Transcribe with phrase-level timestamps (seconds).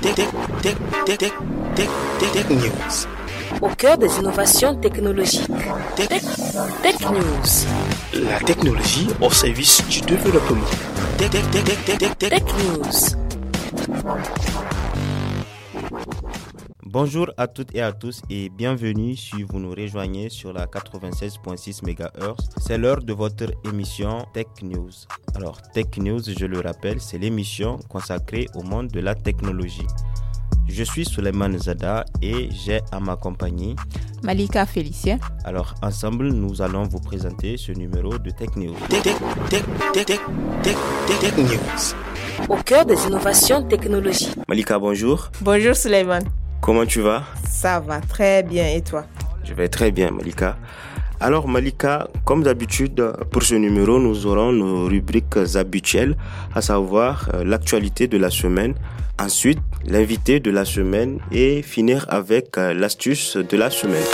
[0.00, 1.30] Tech,
[2.50, 3.06] news.
[3.62, 5.48] Au cœur des innovations technologiques.
[5.96, 6.08] Tech,
[6.82, 8.22] Tech, News.
[8.30, 10.64] la technologie au service du développement.
[11.16, 12.30] Tech, tech, tech, tech, tech.
[12.30, 13.16] Tech News.
[16.90, 21.84] Bonjour à toutes et à tous et bienvenue si vous nous rejoignez sur la 96.6
[21.84, 22.34] MHz.
[22.62, 24.88] C'est l'heure de votre émission Tech News.
[25.34, 29.86] Alors Tech News, je le rappelle, c'est l'émission consacrée au monde de la technologie.
[30.66, 33.76] Je suis Suleiman Zada et j'ai à ma compagnie.
[34.22, 35.18] Malika Félicien.
[35.44, 38.74] Alors ensemble, nous allons vous présenter ce numéro de Tech News.
[38.88, 39.16] Tech, tech,
[39.50, 39.62] tech,
[39.92, 40.20] tech, tech,
[40.62, 40.76] tech,
[41.06, 42.48] tech, tech news.
[42.48, 44.38] Au cœur des innovations technologiques.
[44.48, 45.30] Malika, bonjour.
[45.42, 46.24] Bonjour Suleiman.
[46.60, 47.24] Comment tu vas?
[47.48, 49.04] Ça va très bien et toi?
[49.44, 50.56] Je vais très bien, Malika.
[51.20, 56.16] Alors, Malika, comme d'habitude, pour ce numéro, nous aurons nos rubriques habituelles,
[56.54, 58.74] à savoir euh, l'actualité de la semaine,
[59.18, 64.04] ensuite l'invité de la semaine et finir avec euh, l'astuce de la semaine.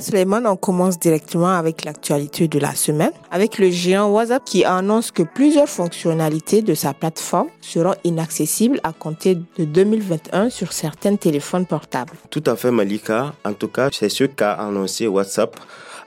[0.00, 5.10] Suleiman, on commence directement avec l'actualité de la semaine, avec le géant WhatsApp qui annonce
[5.10, 11.66] que plusieurs fonctionnalités de sa plateforme seront inaccessibles à compter de 2021 sur certains téléphones
[11.66, 12.12] portables.
[12.30, 13.34] Tout à fait, Malika.
[13.44, 15.56] En tout cas, c'est ce qu'a annoncé WhatsApp.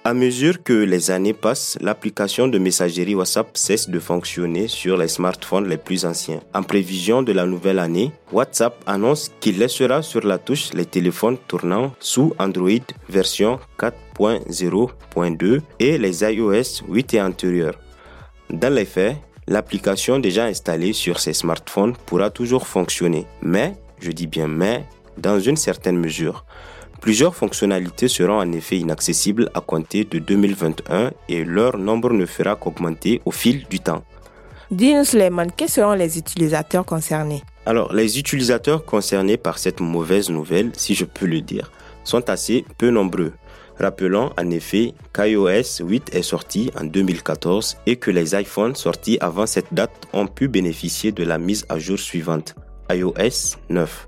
[0.04, 5.08] À mesure que les années passent, l'application de messagerie WhatsApp cesse de fonctionner sur les
[5.08, 6.42] smartphones les plus anciens.
[6.56, 11.38] En prévision de la nouvelle année, WhatsApp annonce qu'il laissera sur la touche les téléphones
[11.48, 17.80] tournant sous Android version 4.0.2 et les iOS 8 et antérieurs.
[18.50, 24.26] Dans les faits, l'application déjà installée sur ces smartphones pourra toujours fonctionner, mais, je dis
[24.26, 24.84] bien mais,
[25.20, 26.44] dans une certaine mesure.
[27.02, 32.56] Plusieurs fonctionnalités seront en effet inaccessibles à compter de 2021 et leur nombre ne fera
[32.56, 34.04] qu'augmenter au fil du temps.
[34.70, 37.42] Dis-nous Suleiman, quels seront les utilisateurs concernés?
[37.66, 41.72] Alors, les utilisateurs concernés par cette mauvaise nouvelle, si je peux le dire,
[42.04, 43.34] sont assez peu nombreux.
[43.80, 49.48] Rappelons en effet qu'iOS 8 est sorti en 2014 et que les iPhones sortis avant
[49.48, 52.54] cette date ont pu bénéficier de la mise à jour suivante,
[52.92, 54.08] iOS 9.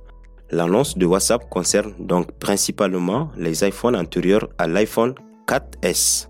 [0.53, 5.16] L'annonce de WhatsApp concerne donc principalement les iPhones antérieurs à l'iPhone
[5.47, 6.28] 4S.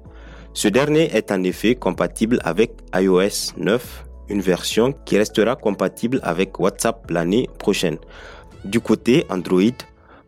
[0.53, 6.57] Ce dernier est en effet compatible avec iOS 9, une version qui restera compatible avec
[6.57, 7.97] WhatsApp l'année prochaine.
[8.63, 9.75] Du côté Android,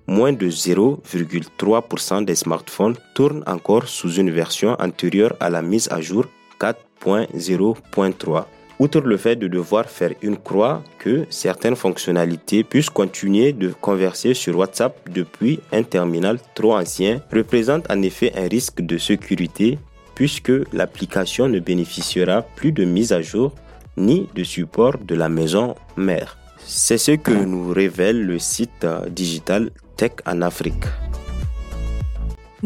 [0.07, 6.01] moins de 0,3% des smartphones tournent encore sous une version antérieure à la mise à
[6.01, 6.25] jour
[6.59, 8.45] 4.0.3.
[8.77, 14.33] Outre le fait de devoir faire une croix que certaines fonctionnalités puissent continuer de converser
[14.33, 19.79] sur WhatsApp depuis un terminal trop ancien représente en effet un risque de sécurité
[20.13, 23.53] puisque l'application ne bénéficiera plus de mise à jour
[23.97, 26.37] ni de support de la maison mère.
[26.57, 30.83] C'est ce que nous révèle le site digital Tech en Afrique.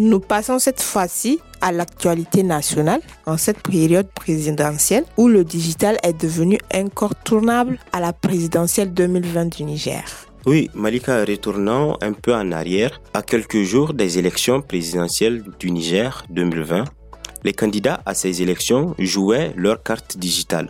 [0.01, 6.13] Nous passons cette fois-ci à l'actualité nationale en cette période présidentielle où le digital est
[6.13, 10.05] devenu incontournable à la présidentielle 2020 du Niger.
[10.45, 16.23] Oui, Malika, retournant un peu en arrière, à quelques jours des élections présidentielles du Niger
[16.29, 16.85] 2020,
[17.43, 20.69] les candidats à ces élections jouaient leur carte digitale.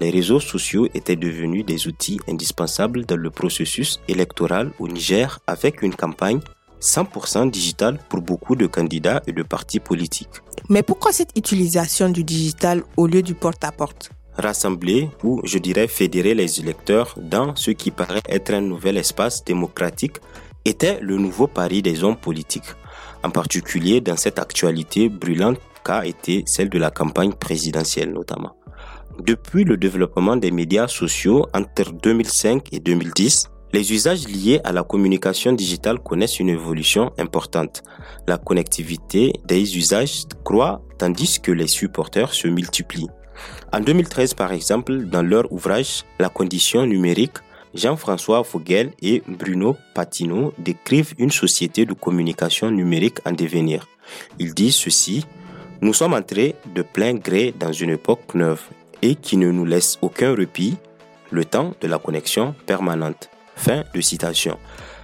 [0.00, 5.82] Les réseaux sociaux étaient devenus des outils indispensables dans le processus électoral au Niger avec
[5.82, 6.38] une campagne
[6.82, 10.42] 100% digitale pour beaucoup de candidats et de partis politiques.
[10.68, 14.10] Mais pourquoi cette utilisation du digital au lieu du porte-à-porte?
[14.36, 19.44] Rassembler ou je dirais fédérer les électeurs dans ce qui paraît être un nouvel espace
[19.44, 20.16] démocratique
[20.64, 22.74] était le nouveau pari des hommes politiques,
[23.22, 28.56] en particulier dans cette actualité brûlante qu'a été celle de la campagne présidentielle notamment.
[29.20, 34.82] Depuis le développement des médias sociaux entre 2005 et 2010, les usages liés à la
[34.82, 37.82] communication digitale connaissent une évolution importante.
[38.28, 43.08] La connectivité des usages croît tandis que les supporters se multiplient.
[43.72, 47.38] En 2013, par exemple, dans leur ouvrage La condition numérique,
[47.74, 53.88] Jean-François Vogel et Bruno Patino décrivent une société de communication numérique en devenir.
[54.38, 55.24] Ils disent ceci,
[55.80, 58.62] Nous sommes entrés de plein gré dans une époque neuve
[59.00, 60.76] et qui ne nous laisse aucun répit,
[61.30, 63.31] le temps de la connexion permanente.
[63.62, 64.58] Fin de citation.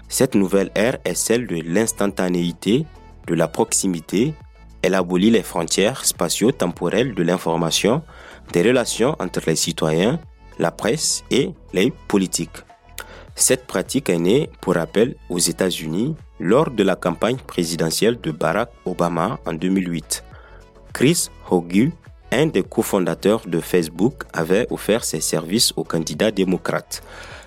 [0.09, 2.87] Cette nouvelle ère est celle de l'instantanéité,
[3.29, 4.35] de la proximité.
[4.83, 8.03] Elle abolit les frontières spatio-temporelles de l'information,
[8.53, 10.19] des relations entre les citoyens,
[10.59, 12.65] la presse et les politiques.
[13.37, 18.71] Cette pratique est née, pour rappel, aux États-Unis lors de la campagne présidentielle de Barack
[18.85, 20.25] Obama en 2008.
[20.93, 21.93] Chris Hogue,
[22.33, 27.05] un des cofondateurs de Facebook, avait offert ses services aux candidats démocrates.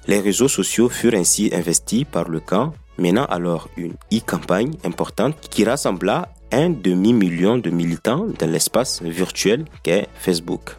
[0.08, 5.64] Les réseaux sociaux furent ainsi investis par le camp, menant alors une e-campagne importante qui
[5.64, 10.78] rassembla un demi-million de militants dans l'espace virtuel qu'est Facebook.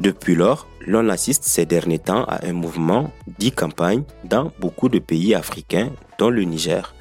[0.00, 5.34] Depuis lors, l'on assiste ces derniers temps à un mouvement d'e-campagne dans beaucoup de pays
[5.34, 6.94] africains, dont le Niger.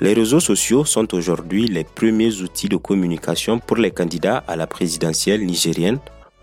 [0.00, 4.66] Les réseaux sociaux sont aujourd'hui les premiers outils de communication pour les candidats à la
[4.66, 5.98] présidentielle nigérienne.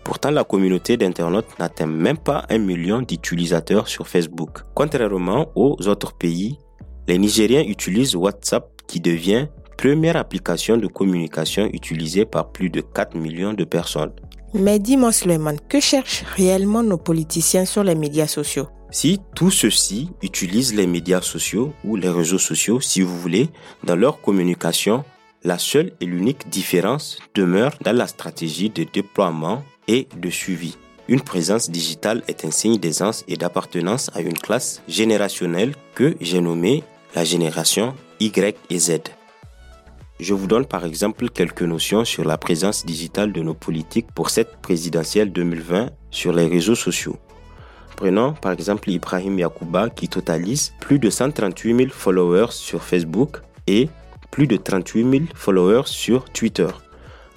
[0.06, 4.60] Pourtant, la communauté d'internautes n'atteint même pas un million d'utilisateurs sur Facebook.
[4.72, 6.60] Contrairement aux autres pays,
[7.08, 13.16] les Nigériens utilisent WhatsApp qui devient première application de communication utilisée par plus de 4
[13.16, 14.12] millions de personnes.
[14.54, 18.68] Mais dis-moi Suleiman, que cherchent réellement nos politiciens sur les médias sociaux?
[18.92, 23.48] Si tous ceux-ci utilisent les médias sociaux ou les réseaux sociaux, si vous voulez,
[23.82, 25.02] dans leur communication,
[25.42, 30.76] la seule et l'unique différence demeure dans la stratégie de déploiement et de suivi.
[31.08, 36.40] Une présence digitale est un signe d'aisance et d'appartenance à une classe générationnelle que j'ai
[36.40, 36.82] nommée
[37.14, 38.98] la génération Y et Z.
[40.18, 44.30] Je vous donne par exemple quelques notions sur la présence digitale de nos politiques pour
[44.30, 47.16] cette présidentielle 2020 sur les réseaux sociaux.
[47.96, 53.88] Prenons par exemple Ibrahim Yakouba qui totalise plus de 138 000 followers sur Facebook et
[54.30, 56.68] plus de 38 000 followers sur Twitter.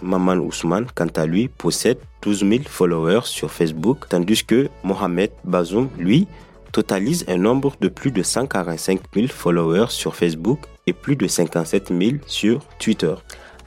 [0.01, 5.89] Maman Ousmane, quant à lui, possède 12 000 followers sur Facebook, tandis que Mohamed Bazoum,
[5.97, 6.27] lui,
[6.71, 11.91] totalise un nombre de plus de 145 000 followers sur Facebook et plus de 57
[11.97, 13.13] 000 sur Twitter.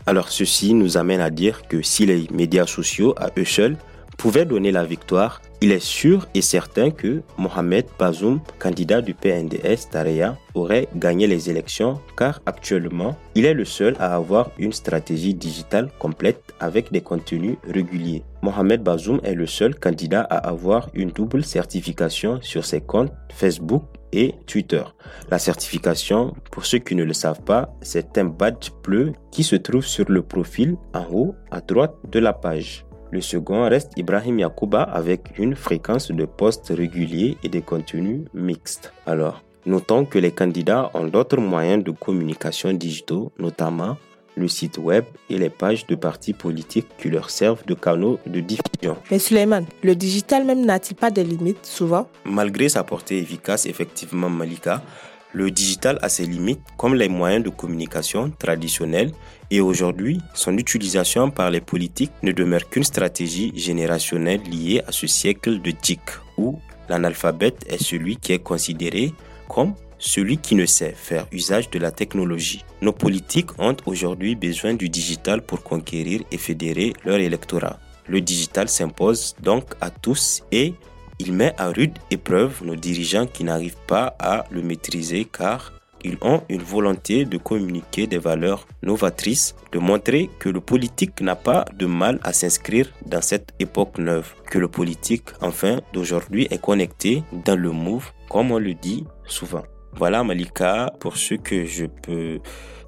[0.07, 3.77] Alors ceci nous amène à dire que si les médias sociaux à eux seuls
[4.19, 9.91] pouvaient donner la victoire, il est sûr et certain que Mohamed Bazoum, candidat du PNDS
[9.93, 15.35] Tareya, aurait gagné les élections car actuellement, il est le seul à avoir une stratégie
[15.35, 18.25] digitale complète avec des contenus réguliers.
[18.43, 23.85] Mohamed Bazoum est le seul candidat à avoir une double certification sur ses comptes Facebook
[24.13, 24.83] et Twitter.
[25.31, 29.55] La certification, pour ceux qui ne le savent pas, c'est un badge bleu qui se
[29.55, 32.85] trouve sur le profil en haut à droite de la page.
[33.13, 38.91] Le second reste Ibrahim Yakuba avec une fréquence de postes réguliers et des contenus mixtes.
[39.05, 43.99] Alors, notons que les candidats ont d'autres moyens de communication digitaux, notamment
[44.35, 48.41] le site web et les pages de partis politiques qui leur servent de canaux de
[48.41, 48.97] diffusion.
[49.11, 52.09] Mais Suleiman, le digital même n'a-t-il pas des limites souvent?
[52.25, 54.81] Malgré sa portée efficace, effectivement, Malika,
[55.33, 59.13] le digital a ses limites comme les moyens de communication traditionnels
[59.51, 65.07] et aujourd'hui, son utilisation par les politiques ne demeure qu'une stratégie générationnelle liée à ce
[65.07, 66.01] siècle de TIC
[66.39, 66.59] où
[66.89, 69.13] l'analphabète est celui qui est considéré
[69.49, 72.65] comme celui qui ne sait faire usage de la technologie.
[72.81, 77.79] Nos politiques ont aujourd'hui besoin du digital pour conquérir et fédérer leur électorat.
[78.09, 80.75] Le digital s'impose donc à tous et
[81.19, 85.73] il met à rude épreuve nos dirigeants qui n'arrivent pas à le maîtriser car
[86.05, 91.37] ils ont une volonté de communiquer des valeurs novatrices, de montrer que le politique n'a
[91.37, 96.61] pas de mal à s'inscrire dans cette époque neuve, que le politique, enfin, d'aujourd'hui est
[96.61, 99.63] connecté dans le move, comme on le dit souvent.
[99.95, 102.41] Voilà Malika pour ce que je peux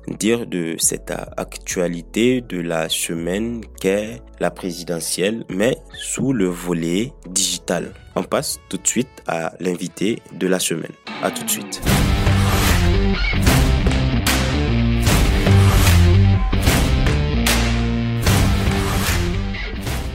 [0.08, 7.92] dire de cette actualité de la semaine qu'est la présidentielle, mais sous le volet digital.
[8.16, 10.92] On passe tout de suite à l'invité de la semaine.
[11.22, 11.80] À tout de suite.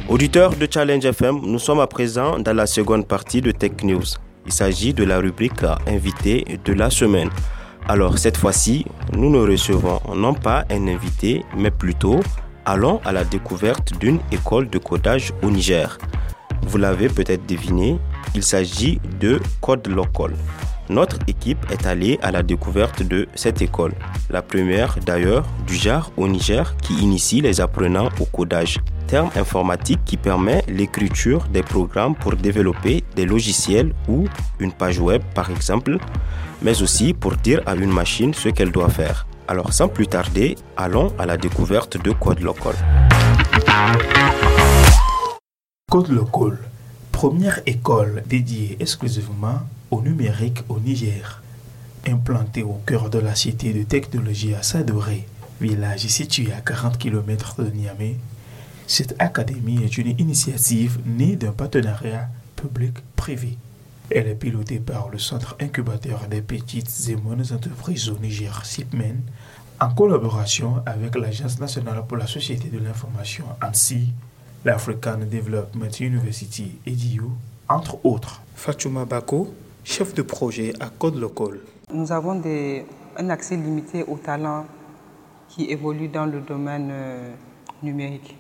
[0.08, 4.06] Auditeurs de Challenge FM, nous sommes à présent dans la seconde partie de Tech News.
[4.48, 7.30] Il s'agit de la rubrique invité de la semaine.
[7.90, 12.20] Alors cette fois-ci, nous ne recevons non pas un invité, mais plutôt
[12.64, 15.98] allons à la découverte d'une école de codage au Niger.
[16.68, 17.98] Vous l'avez peut-être deviné,
[18.36, 20.36] il s'agit de Code Local.
[20.88, 23.94] Notre équipe est allée à la découverte de cette école,
[24.30, 28.78] la première d'ailleurs du genre au Niger qui initie les apprenants au codage,
[29.08, 34.28] terme informatique qui permet l'écriture des programmes pour développer des logiciels ou
[34.60, 35.98] une page web par exemple,
[36.62, 39.26] mais aussi pour dire à une machine ce qu'elle doit faire.
[39.48, 42.76] Alors sans plus tarder, allons à la découverte de Code Local.
[45.90, 46.58] Code Local,
[47.12, 49.62] première école dédiée exclusivement
[49.92, 51.42] au numérique au Niger.
[52.08, 55.28] Implanté au cœur de la cité de technologie à Sadoré,
[55.60, 58.16] village situé à 40 km de Niamey,
[58.88, 63.58] cette académie est une initiative née d'un partenariat public-privé.
[64.12, 69.22] Elle est pilotée par le Centre incubateur des petites et moyennes entreprises au Niger, CIPMEN,
[69.80, 74.10] en collaboration avec l'Agence nationale pour la société de l'information ANSI,
[74.66, 77.22] l'African Development University EDU,
[77.68, 78.42] entre autres.
[78.56, 81.60] Fatuma Bako, chef de projet à Code Local.
[81.94, 82.86] Nous avons des,
[83.16, 84.66] un accès limité aux talents
[85.50, 87.32] qui évoluent dans le domaine euh,
[87.84, 88.36] numérique.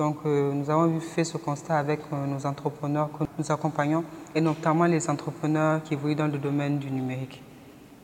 [0.00, 4.02] Donc euh, nous avons fait ce constat avec euh, nos entrepreneurs que nous accompagnons
[4.34, 7.42] et notamment les entrepreneurs qui évoluent dans le domaine du numérique.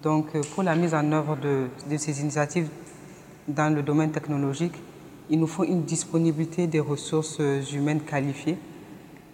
[0.03, 2.69] Donc pour la mise en œuvre de, ces initiatives
[3.49, 4.75] dans le domaine technologique,
[5.31, 7.41] il nous faut une disponibilité des ressources
[7.73, 8.59] humaines qualifiées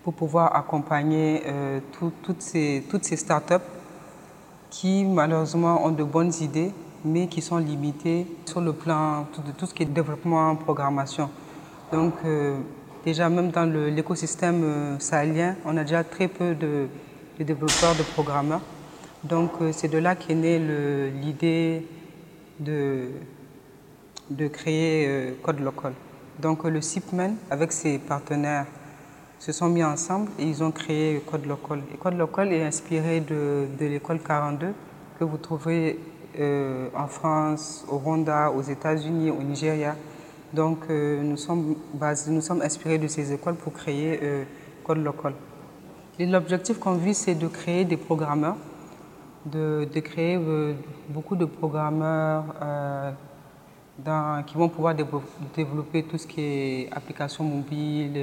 [0.05, 3.67] pour pouvoir accompagner euh, tout, toutes, ces, toutes ces startups
[4.71, 6.71] qui malheureusement ont de bonnes idées,
[7.05, 11.29] mais qui sont limitées sur le plan de tout ce qui est développement, programmation.
[11.93, 12.57] Donc euh,
[13.05, 16.89] déjà même dans l'écosystème euh, sahélien, on a déjà très peu de,
[17.39, 18.63] développeurs, de programmeurs.
[19.25, 20.59] Donc c'est de là qu'est née
[21.23, 21.87] l'idée
[22.59, 23.09] de,
[24.53, 25.93] créer Code Local.
[26.41, 28.67] Donc le CIPMEN, avec ses partenaires
[29.43, 31.83] se sont mis ensemble et ils ont créé Code Local.
[31.93, 34.73] Et Code Local est inspiré de, l'école 42
[35.19, 35.99] que vous trouvez
[36.39, 39.97] euh, en France, au Rwanda, aux États-Unis, au Nigeria.
[40.53, 44.45] Donc euh, nous, sommes basés, nous sommes inspirés de ces écoles pour créer euh,
[44.85, 45.33] Code Local.
[46.19, 48.57] L'objectif qu'on vise, c'est de créer des programmeurs,
[49.47, 50.75] de, créer euh,
[51.09, 52.45] beaucoup de programmeurs
[54.47, 58.17] qui vont pouvoir développer tout ce qui est applications mobiles,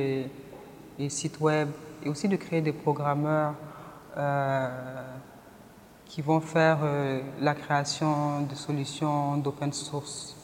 [0.99, 1.69] et, sites web
[2.05, 3.55] et aussi de créer des programmeurs
[6.05, 6.79] qui vont faire
[7.41, 10.38] la création de solutions d'open source.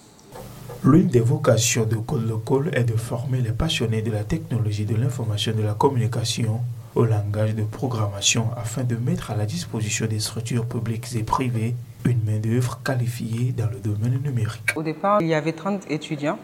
[0.84, 4.96] L'une des vocations de Code Local est de former les passionnés de la technologie de
[4.96, 6.62] l'information de la communication
[6.94, 11.76] au langage de programmation afin de mettre à la disposition des structures publiques et privées
[12.06, 14.74] une main-d'œuvre qualifiée dans le domaine numérique.
[14.76, 16.38] Au départ, il y avait 30 étudiants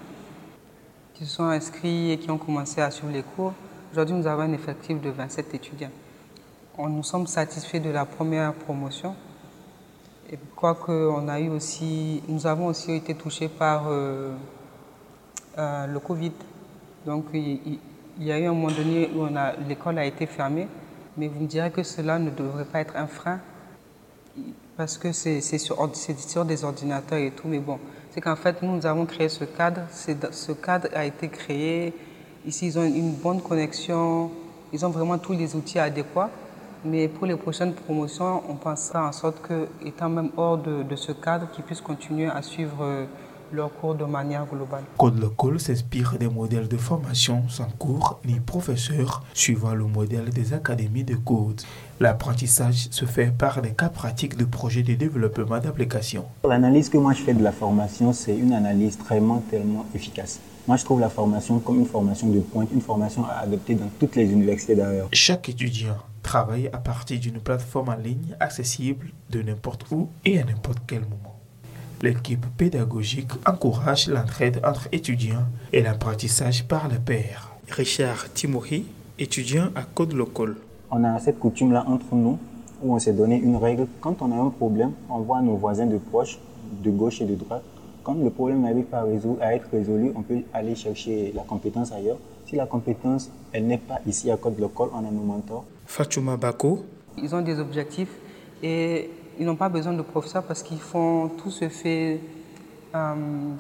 [1.14, 3.54] qui se sont inscrits et qui ont commencé à suivre les cours.
[3.92, 5.92] Aujourd'hui, nous avons un effectif de 27 étudiants.
[6.80, 9.16] Nous sommes satisfaits de la première promotion.
[10.32, 14.32] Et quoique on a eu aussi, nous avons aussi été touchés par euh,
[15.58, 16.32] euh, le Covid.
[17.06, 17.80] Donc il,
[18.20, 19.28] y a eu un moment donné où
[19.68, 20.68] l'école a été fermée,
[21.18, 23.40] mais vous me direz que cela ne devrait pas être un frein
[24.78, 27.48] parce que c'est sur, sur, des ordinateurs et tout.
[27.48, 27.80] Mais bon,
[28.12, 29.82] c'est qu'en fait, nous, nous avons créé ce cadre.
[29.92, 31.94] Ce cadre a été créé
[32.44, 34.32] Ici, ils ont une bonne connexion,
[34.74, 36.32] ils ont vraiment tous les outils adéquats.
[36.84, 41.12] Mais pour les prochaines promotions, on pensera en sorte que, étant même hors de, ce
[41.12, 43.06] cadre, qu'ils puissent continuer à suivre euh,
[43.54, 44.84] leur cours de manière globale.
[44.98, 50.54] Code Local s'inspire des modèles de formation sans cours ni professeurs, suivant le modèle des
[50.54, 51.62] académies de code.
[52.00, 56.26] L'apprentissage se fait par des cas pratiques de projets de développement d'applications.
[56.44, 60.40] L'analyse que moi je fais de la formation, c'est une analyse vraiment tellement efficace.
[60.68, 63.90] Moi, je trouve la formation comme une formation de pointe, une formation à adopter dans
[64.00, 65.10] toutes les universités d'ailleurs.
[65.12, 70.44] Chaque étudiant travaille à partir d'une plateforme en ligne accessible de n'importe où et à
[70.44, 71.40] n'importe quel moment.
[72.02, 77.52] L'équipe pédagogique encourage l'entraide entre étudiants et l'apprentissage par le pairs.
[77.70, 78.86] Richard Timori,
[79.20, 80.56] étudiant à Code Local.
[80.90, 82.40] On a cette coutume-là entre nous
[82.82, 83.86] où on s'est donné une règle.
[84.00, 86.40] Quand on a un problème, on voit nos voisins de proche,
[86.84, 87.64] de gauche et de droite
[88.04, 89.06] quand le problème n'arrive pas
[89.42, 92.18] à, être résolu, on peut aller chercher la compétence ailleurs.
[92.48, 95.66] Si la compétence, elle n'est pas ici à Code Local, on a nos mentors.
[95.92, 96.86] Fatuma Bako.
[97.18, 98.14] Ils ont des objectifs
[98.64, 102.22] et ils n'ont pas besoin de professeurs parce qu'ils font, tout se fait,
[102.96, 103.14] euh,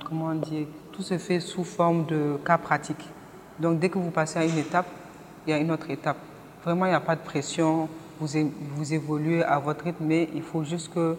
[0.08, 3.06] comment dire, tout se fait sous forme de cas pratiques.
[3.60, 4.88] Donc dès que vous passez à une étape,
[5.46, 6.18] il y a une autre étape.
[6.64, 7.90] Vraiment, il n'y a pas de pression,
[8.22, 8.28] vous,
[8.78, 11.18] vous évoluez à votre rythme, mais il faut juste que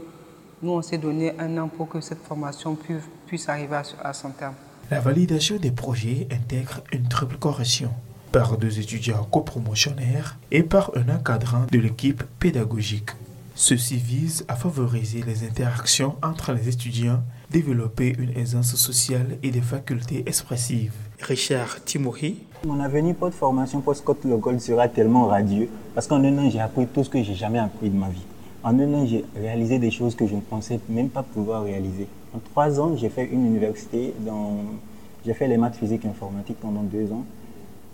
[0.63, 2.79] nous, on s'est donné un an pour que cette formation
[3.27, 4.55] puisse, arriver à, son terme.
[4.91, 7.91] La validation des projets intègre une triple correction
[8.33, 13.11] par deux étudiants copromotionnaires et par un encadrant de l'équipe pédagogique.
[13.55, 17.21] Ceci vise à favoriser les interactions entre les étudiants,
[17.51, 20.95] développer une aisance sociale et des facultés expressives.
[21.21, 22.39] Richard Timori.
[22.67, 27.05] Mon avenir post-formation post-Scott Local sera tellement radieux parce qu'en un an, j'ai appris tout
[27.05, 28.25] ce que j'ai jamais appris de ma vie.
[28.65, 32.07] En un an, j'ai réalisé des choses que je ne pensais même pas pouvoir réaliser.
[32.35, 34.57] En trois ans, j'ai fait une université, dans...
[35.27, 37.27] j'ai fait les maths physiques informatiques pendant deux ans.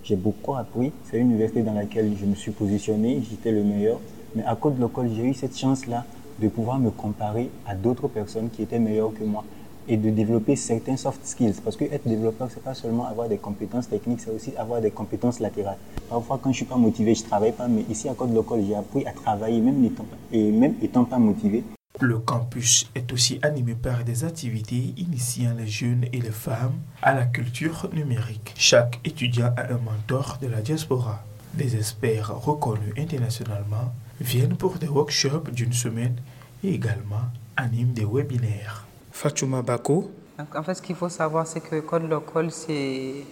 [0.05, 0.93] J'ai beaucoup appris.
[1.05, 4.01] C'est une université dans laquelle je me suis positionné, j'étais le meilleur.
[4.35, 6.05] Mais à Côte Local, j'ai eu cette chance-là
[6.41, 9.45] de pouvoir me comparer à d'autres personnes qui étaient meilleures que moi.
[9.89, 11.55] et de développer certains soft skills.
[11.65, 14.91] Parce que être développeur, c'est pas seulement avoir des compétences techniques, c'est aussi avoir des
[14.91, 15.79] compétences latérales.
[16.11, 18.75] Parfois, quand je suis pas motivé, je travaille pas, mais ici à Code Local, j'ai
[18.75, 21.65] appris à travailler même étant, et même étant pas motivé.
[22.01, 27.13] Le campus est aussi animé par des activités initiant les jeunes et les femmes à
[27.13, 28.55] la culture numérique.
[28.57, 31.25] Chaque étudiant a un mentor de la diaspora.
[31.55, 36.15] Des experts reconnus internationalement viennent pour des workshops d'une semaine
[36.63, 37.27] et également
[37.57, 38.87] animent des webinaires.
[39.11, 40.09] Fatuma Bako.
[40.55, 43.25] en fait, ce qu'il faut savoir, c'est que Code Local, c'est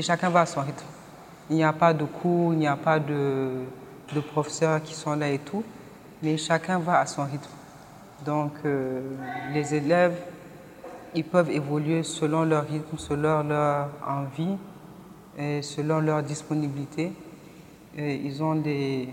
[0.00, 0.86] chacun va à son rythme.
[1.50, 3.64] Il n'y a pas de cours, il n'y a pas de,
[4.14, 5.64] de professeurs qui sont là et tout,
[6.22, 7.50] mais chacun va à son rythme.
[8.24, 9.00] Donc, euh,
[9.52, 10.16] les élèves,
[11.14, 14.56] ils peuvent évoluer selon leur rythme, selon leur envie
[15.38, 17.12] et selon leur disponibilité.
[17.96, 19.08] ils ont, des,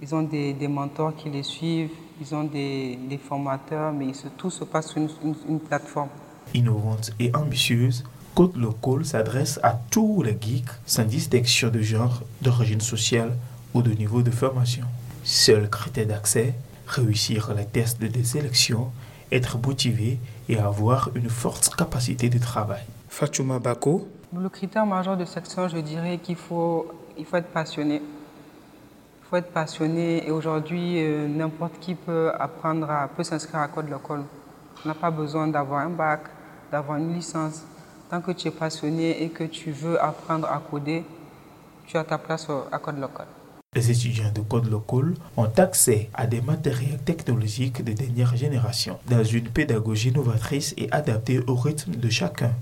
[0.00, 4.90] ils ont des, mentors qui les suivent, ils ont des, formateurs, mais tout se passe
[4.90, 5.02] sur
[5.48, 6.08] une, plateforme.
[6.54, 12.80] Innovante et ambitieuse, Code Local s'adresse à tous les geeks sans distinction de genre, d'origine
[12.80, 13.36] sociale
[13.74, 14.86] ou de niveau de formation.
[15.24, 16.54] Seul critère d'accès,
[16.92, 18.92] réussir les tests de sélection,
[19.30, 20.18] être motivé
[20.48, 22.82] et avoir une forte capacité de travail.
[23.08, 24.08] Fatuma Bako.
[24.38, 27.96] Le critère majeur de section, je dirais qu'il faut, il faut être passionné.
[27.96, 33.68] Il faut être passionné et aujourd'hui, euh, n'importe qui peut apprendre à, peut s'inscrire à
[33.68, 34.22] Code Local.
[34.84, 36.22] On n'a pas besoin d'avoir un bac,
[36.70, 37.62] d'avoir une licence.
[38.10, 41.04] Tant que tu es passionné et que tu veux apprendre à coder,
[41.86, 43.26] tu as ta place à Code Local.
[43.74, 49.24] Les étudiants de Code Local ont accès à des matériels technologiques de dernière génération dans
[49.24, 52.52] une pédagogie novatrice et adaptée au rythme de chacun.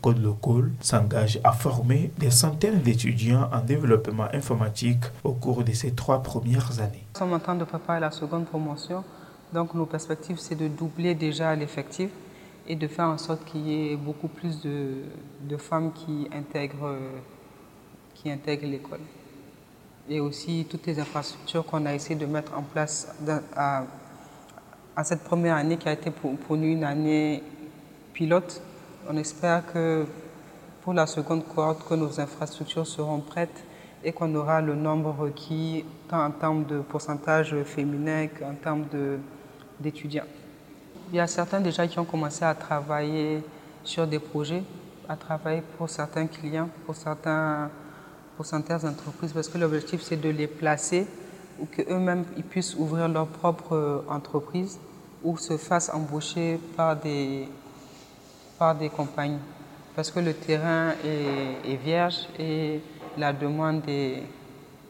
[0.00, 5.90] Code Local s'engage à former des centaines d'étudiants en développement informatique au cours de ces
[5.90, 7.06] trois premières années.
[7.14, 9.02] Nous sommes en train de préparer la seconde promotion,
[9.52, 12.10] donc nos perspectives c'est de doubler déjà l'effectif
[12.68, 16.96] et de faire en sorte qu'il y ait beaucoup plus de, femmes qui intègrent,
[18.14, 19.00] qui intègrent l'école
[20.08, 23.14] et aussi toutes les infrastructures qu'on a essayé de mettre en place
[23.56, 23.84] à,
[25.04, 27.42] cette première année qui a été pour, nous une année
[28.12, 28.60] pilote.
[29.08, 30.06] On espère que
[30.82, 33.64] pour la seconde cohorte, que nos infrastructures seront prêtes
[34.04, 38.84] et qu'on aura le nombre requis tant en termes de pourcentage féminin qu'en termes
[39.78, 40.24] d'étudiants.
[41.12, 43.42] Il y a certains déjà qui ont commencé à travailler
[43.84, 44.62] sur des projets,
[45.08, 47.70] à travailler pour certains clients, pour certains
[48.36, 51.06] pour certaines entreprises parce que l'objectif c'est de les placer
[51.60, 54.78] ou qu'eux-mêmes ils puissent ouvrir leur propre euh, entreprise
[55.22, 57.48] ou se fassent embaucher par des,
[58.58, 59.38] par des compagnies.
[59.94, 62.80] Parce que le terrain est, vierge et
[63.18, 64.22] la demande est,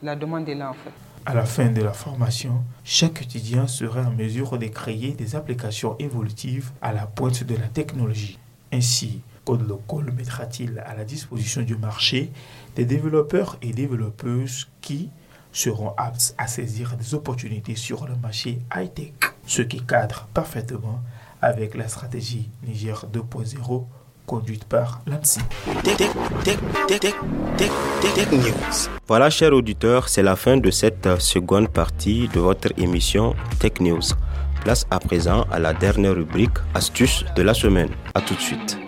[0.02, 0.92] la demande est là en fait.
[1.26, 5.96] À la fin de la formation, chaque étudiant sera en mesure de créer des applications
[5.98, 8.38] évolutives à la pointe de la technologie.
[8.72, 12.30] Ainsi, Code Local mettra-t-il à la disposition du marché
[12.76, 15.10] des développeurs et développeuses qui
[15.52, 19.12] seront aptes à saisir des opportunités sur le marché high-tech,
[19.46, 21.00] ce qui cadre parfaitement
[21.40, 23.84] avec la stratégie Niger 2.0
[24.26, 25.40] conduite par l'ANSI.
[29.06, 34.00] Voilà, chers auditeurs, c'est la fin de cette seconde partie de votre émission Tech News.
[34.62, 37.90] Place à présent à la dernière rubrique Astuces de la semaine.
[38.14, 38.78] A tout de suite.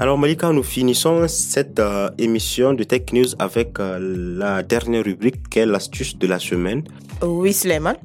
[0.00, 3.98] Alors Malika, nous finissons cette euh, émission de Tech News avec euh,
[4.38, 6.84] la dernière rubrique qui est l'astuce de la semaine.
[7.20, 7.96] Oui, Suleiman.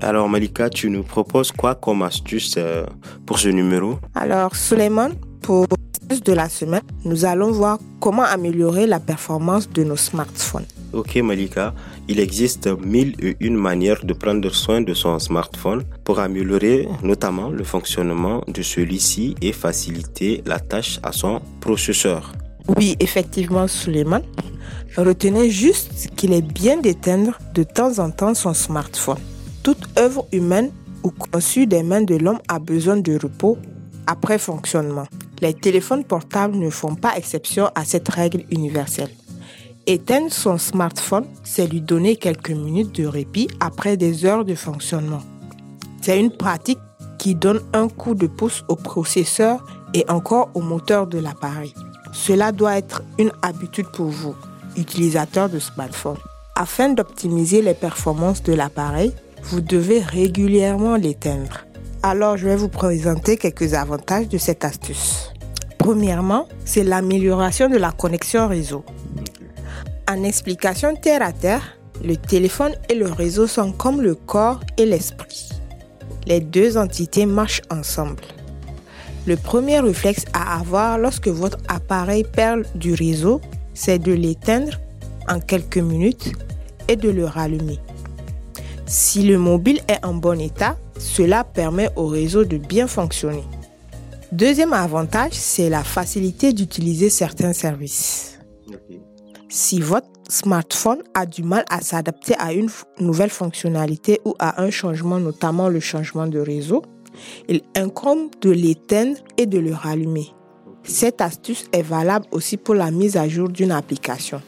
[0.00, 2.86] Alors Malika, tu nous proposes quoi comme astuce euh,
[3.26, 3.98] pour ce numéro?
[4.14, 5.10] Alors Suleiman,
[5.42, 10.64] pour l'astuce de la semaine, nous allons voir comment améliorer la performance de nos smartphones.
[10.94, 11.74] Ok Malika,
[12.08, 17.50] il existe mille et une manières de prendre soin de son smartphone pour améliorer notamment
[17.50, 22.32] le fonctionnement de celui-ci et faciliter la tâche à son processeur.
[22.76, 24.22] Oui, effectivement, Suleiman.
[24.96, 29.18] Retenez juste qu'il est bien d'éteindre de temps en temps son smartphone.
[29.62, 30.70] Toute œuvre humaine
[31.02, 33.58] ou conçue des mains de l'homme a besoin de repos
[34.06, 35.06] après fonctionnement.
[35.40, 39.10] Les téléphones portables ne font pas exception à cette règle universelle.
[39.86, 45.20] Éteindre son smartphone, c'est lui donner quelques minutes de répit après des heures de fonctionnement.
[46.00, 46.78] C'est une pratique
[47.18, 51.74] qui donne un coup de pouce au processeur et encore au moteur de l'appareil.
[52.14, 54.34] Cela doit être une habitude pour vous,
[54.78, 56.16] utilisateurs de smartphone.
[56.56, 61.66] Afin d'optimiser les performances de l'appareil, vous devez régulièrement l'éteindre.
[62.02, 65.30] Alors, je vais vous présenter quelques avantages de cette astuce.
[65.76, 68.82] Premièrement, c'est l'amélioration de la connexion réseau.
[70.14, 74.86] En explication terre à terre, le téléphone et le réseau sont comme le corps et
[74.86, 75.48] l'esprit.
[76.28, 78.22] Les deux entités marchent ensemble.
[79.26, 83.40] Le premier réflexe à avoir lorsque votre appareil perd du réseau,
[83.74, 84.78] c'est de l'éteindre
[85.28, 86.30] en quelques minutes
[86.86, 87.80] et de le rallumer.
[88.86, 93.44] Si le mobile est en bon état, cela permet au réseau de bien fonctionner.
[94.30, 98.33] Deuxième avantage, c'est la facilité d'utiliser certains services.
[99.56, 104.68] Si votre smartphone a du mal à s'adapter à une nouvelle fonctionnalité ou à un
[104.68, 106.82] changement, notamment le changement de réseau,
[107.48, 110.26] il incombe de l'éteindre et de le rallumer.
[110.82, 114.42] Cette astuce est valable aussi pour la mise à jour d'une application.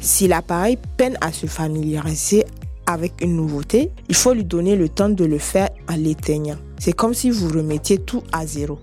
[0.00, 2.44] Si l'appareil peine à se familiariser
[2.86, 6.58] avec une nouveauté, il faut lui donner le temps de le faire en l'éteignant.
[6.80, 8.80] C'est comme si vous remettiez tout à zéro.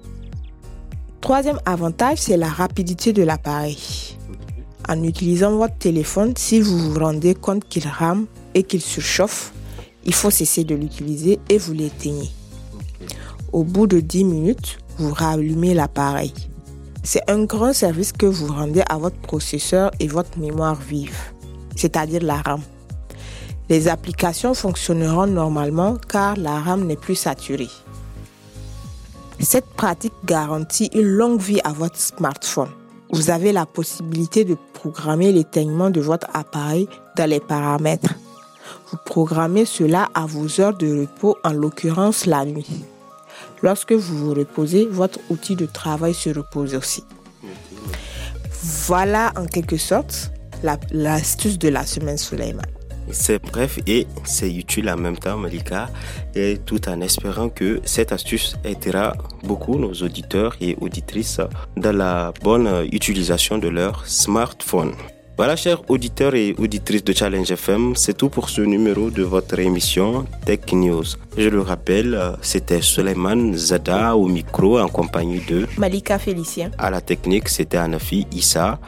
[1.19, 3.77] Troisième avantage, c'est la rapidité de l'appareil.
[4.87, 9.51] En utilisant votre téléphone, si vous vous rendez compte qu'il rame et qu'il surchauffe,
[10.03, 12.29] il faut cesser de l'utiliser et vous l'éteignez.
[13.51, 16.33] Au bout de 10 minutes, vous rallumez l'appareil.
[17.03, 21.17] C'est un grand service que vous rendez à votre processeur et votre mémoire vive,
[21.75, 22.61] c'est-à-dire la RAM.
[23.69, 27.69] Les applications fonctionneront normalement car la RAM n'est plus saturée.
[29.39, 32.69] Cette pratique garantit une longue vie à votre smartphone.
[33.15, 38.13] Vous avez la possibilité de programmer l'éteignement de votre appareil dans les paramètres.
[38.91, 42.67] Vous programmez cela à vos heures de repos, en l'occurrence la nuit.
[43.63, 47.05] Lorsque vous vous reposez, votre outil de travail se repose aussi.
[48.61, 50.31] Voilà en quelque sorte
[50.91, 52.65] l'astuce de la semaine Suleiman.
[53.11, 55.89] C'est bref et c'est utile en même temps, Malika,
[56.33, 59.13] et tout en espérant que cette astuce aidera
[59.43, 61.41] beaucoup nos auditeurs et auditrices
[61.77, 64.93] dans la bonne utilisation de leur smartphone.
[65.37, 69.59] Voilà, chers auditeurs et auditrices de Challenge FM, c'est tout pour ce numéro de votre
[69.59, 71.03] émission Tech News.
[71.37, 76.71] Je le rappelle, c'était Suleiman Zada au micro en compagnie de Malika Félicien.
[76.77, 78.79] À la technique, c'était Anafi Issa.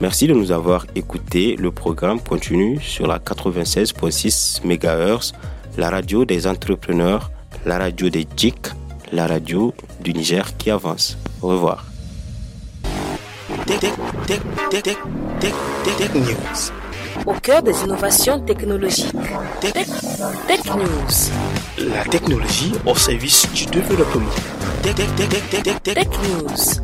[0.00, 1.56] Merci de nous avoir écoutés.
[1.56, 5.32] Le programme continue sur la 96.6 MHz,
[5.78, 7.30] la radio des entrepreneurs,
[7.64, 8.56] la radio des JIC,
[9.12, 11.16] la radio du Niger qui avance.
[11.40, 11.86] Au revoir.
[17.24, 19.14] Au cœur des innovations technologiques.
[19.62, 19.86] Tech,
[20.76, 21.88] News.
[21.94, 24.30] La technologie au service du développement.
[25.82, 26.82] Tech News.